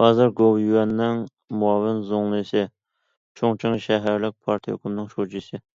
[0.00, 1.22] ھازىر گوۋۇيۈەننىڭ
[1.62, 2.62] مۇئاۋىن زۇڭلىسى،
[3.40, 5.62] چۇڭچىڭ شەھەرلىك پارتكومنىڭ شۇجىسى.